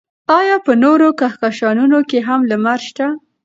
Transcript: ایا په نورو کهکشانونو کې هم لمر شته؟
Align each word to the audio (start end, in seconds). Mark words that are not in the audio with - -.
ایا 0.39 0.57
په 0.65 0.73
نورو 0.83 1.07
کهکشانونو 1.19 1.99
کې 2.09 2.19
هم 2.27 2.39
لمر 2.51 2.79
شته؟ 2.87 3.07